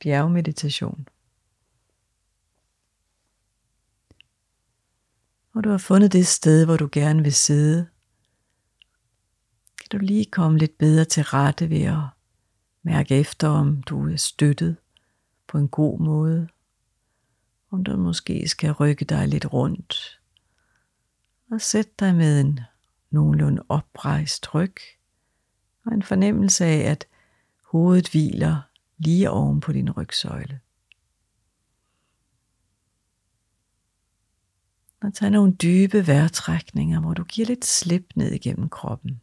[0.00, 1.08] bjergmeditation.
[5.54, 7.88] Og du har fundet det sted, hvor du gerne vil sidde,
[9.78, 12.02] kan du lige komme lidt bedre til rette ved at
[12.82, 14.76] mærke efter, om du er støttet
[15.46, 16.48] på en god måde.
[17.70, 20.20] Om du måske skal rykke dig lidt rundt.
[21.50, 22.60] Og sætte dig med en
[23.10, 24.74] nogenlunde oprejst ryg.
[25.84, 27.06] Og en fornemmelse af, at
[27.62, 28.67] hovedet hviler
[28.98, 30.60] lige oven på din rygsøjle.
[35.00, 39.20] Og tag nogle dybe vejrtrækninger, hvor du giver lidt slip ned igennem kroppen.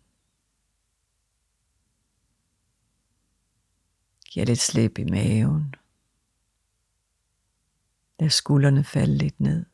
[4.25, 5.75] Giv lidt slip i maven.
[8.19, 9.66] Lad skuldrene falde lidt ned.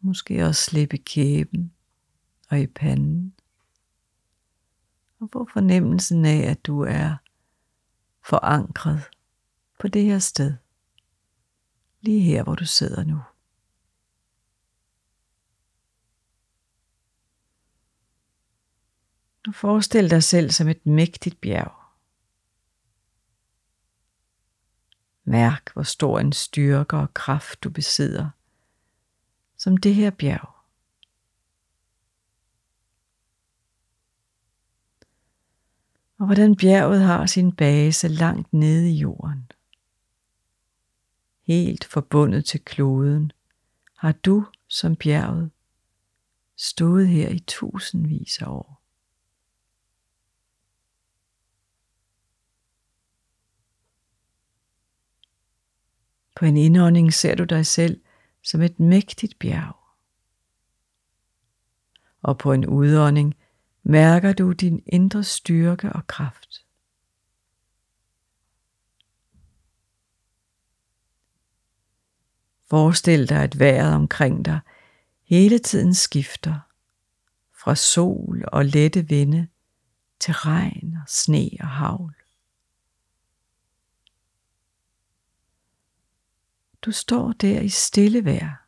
[0.00, 1.72] Måske også slippe kæben
[2.50, 3.34] og i panden.
[5.20, 7.16] Og få fornemmelsen af, at du er
[8.24, 9.10] forankret
[9.80, 10.54] på det her sted.
[12.00, 13.22] Lige her, hvor du sidder nu.
[19.46, 21.72] Nu forestil dig selv som et mægtigt bjerg.
[25.24, 28.30] Mærk, hvor stor en styrke og kraft du besidder,
[29.56, 30.53] som det her bjerg.
[36.18, 39.50] Og hvordan bjerget har sin base langt nede i jorden.
[41.42, 43.32] Helt forbundet til kloden
[43.96, 45.50] har du som bjerget
[46.56, 48.80] stået her i tusindvis af år.
[56.36, 58.00] På en indånding ser du dig selv
[58.42, 59.76] som et mægtigt bjerg.
[62.22, 63.34] Og på en udånding
[63.84, 66.66] mærker du din indre styrke og kraft.
[72.70, 74.60] Forestil dig, at vejret omkring dig
[75.22, 76.60] hele tiden skifter
[77.52, 79.48] fra sol og lette vinde
[80.20, 82.14] til regn og sne og havl.
[86.82, 88.66] Du står der i stille vejr,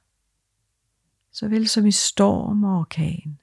[1.32, 3.38] såvel som i storm og orkan.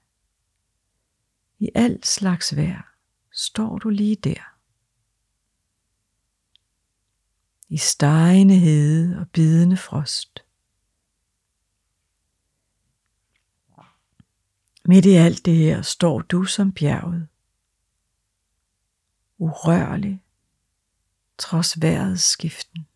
[1.63, 2.96] I alt slags vejr
[3.31, 4.57] står du lige der.
[7.69, 10.46] I stegende hede og bidende frost.
[14.85, 17.28] Midt i alt det her står du som bjerget.
[19.38, 20.24] Urørlig,
[21.38, 22.88] trods vejrets skiften.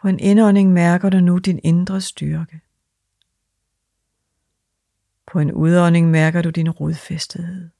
[0.00, 2.60] På en indånding mærker du nu din indre styrke.
[5.26, 7.70] På en udånding mærker du din rodfæstethed.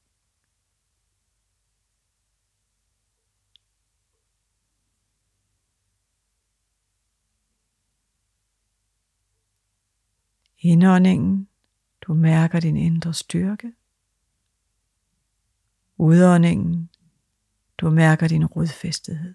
[10.59, 11.47] Indåndingen,
[12.01, 13.73] du mærker din indre styrke.
[15.97, 16.89] Udåndingen,
[17.77, 19.33] du mærker din rodfæstethed.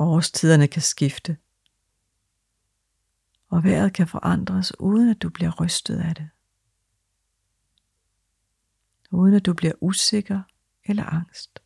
[0.00, 1.36] Årstiderne kan skifte,
[3.48, 6.30] og vejret kan forandres, uden at du bliver rystet af det.
[9.10, 10.42] Uden at du bliver usikker
[10.84, 11.62] eller angst.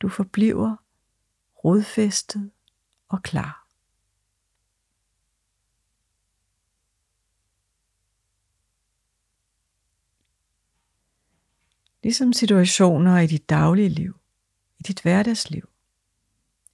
[0.00, 0.76] Du forbliver
[1.64, 2.50] rodfæstet
[3.08, 3.68] og klar.
[12.02, 14.20] Ligesom situationer i dit daglige liv,
[14.78, 15.71] i dit hverdagsliv,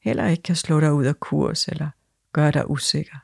[0.09, 1.91] heller ikke kan slå dig ud af kurs eller
[2.33, 3.19] gøre dig usikker.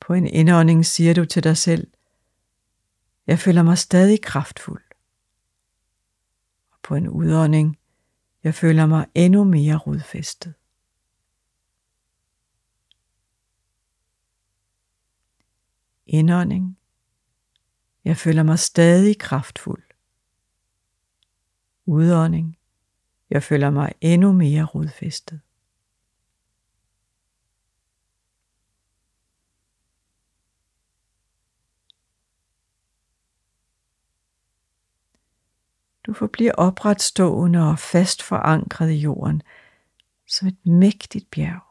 [0.00, 1.90] På en indånding siger du til dig selv,
[3.26, 4.82] jeg føler mig stadig kraftfuld.
[6.70, 7.78] Og på en udånding,
[8.44, 10.54] jeg føler mig endnu mere rodfæstet.
[16.06, 16.78] Indånding,
[18.04, 19.82] jeg føler mig stadig kraftfuld.
[21.86, 22.58] Udånding,
[23.32, 25.40] jeg føler mig endnu mere rodfæstet.
[36.06, 39.42] Du forbliver opretstående og fast forankret i jorden
[40.26, 41.62] som et mægtigt bjerg.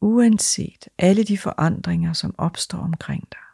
[0.00, 3.53] uanset alle de forandringer, som opstår omkring dig.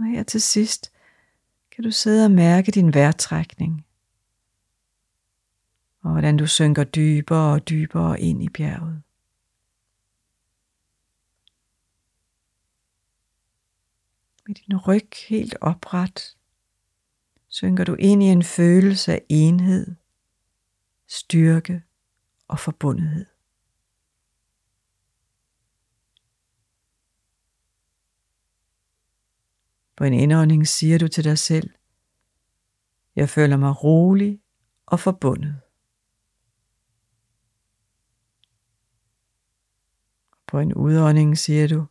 [0.00, 0.92] Og her til sidst
[1.70, 3.86] kan du sidde og mærke din vejrtrækning.
[6.02, 9.02] Og hvordan du synker dybere og dybere ind i bjerget.
[14.46, 16.36] Med din ryg helt opret,
[17.48, 19.94] synker du ind i en følelse af enhed,
[21.06, 21.82] styrke
[22.48, 23.26] og forbundethed.
[30.00, 31.70] På en indånding siger du til dig selv,
[33.16, 34.42] jeg føler mig rolig
[34.86, 35.60] og forbundet.
[40.46, 41.86] På en udånding siger du,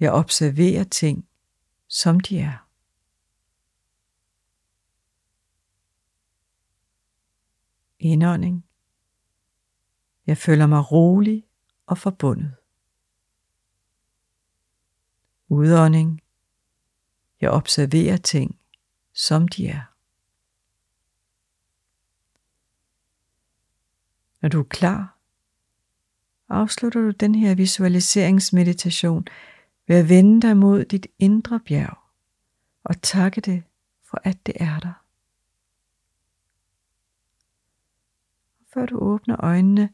[0.00, 1.28] jeg observerer ting,
[1.88, 2.68] som de er.
[7.98, 8.66] Indånding.
[10.26, 11.48] Jeg føler mig rolig
[11.86, 12.59] og forbundet.
[15.50, 16.22] Udånding.
[17.40, 18.58] Jeg observerer ting,
[19.12, 19.82] som de er.
[24.40, 25.16] Når du er klar,
[26.48, 29.26] afslutter du den her visualiseringsmeditation
[29.86, 31.98] ved at vende dig mod dit indre bjerg
[32.84, 33.62] og takke det
[34.04, 35.04] for at det er der.
[38.74, 39.90] Før du åbner øjnene,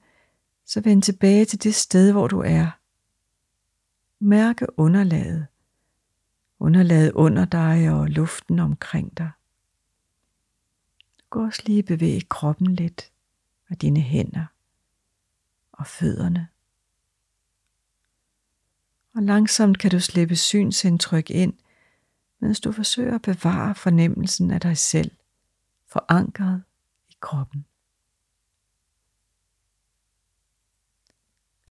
[0.65, 2.71] så vend tilbage til det sted, hvor du er.
[4.19, 5.47] Mærke underlaget.
[6.59, 9.31] Underlaget under dig og luften omkring dig.
[11.31, 13.13] Gå også lige bevæg kroppen lidt
[13.71, 14.47] og dine hænder
[15.73, 16.49] og fødderne.
[19.15, 21.55] Og langsomt kan du slippe synsindtryk ind,
[22.39, 25.11] mens du forsøger at bevare fornemmelsen af dig selv,
[25.87, 26.63] forankret
[27.09, 27.67] i kroppen.